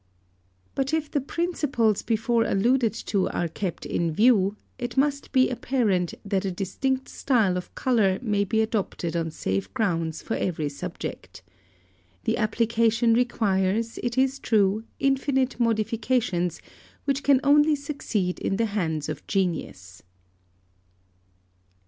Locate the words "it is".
13.99-14.39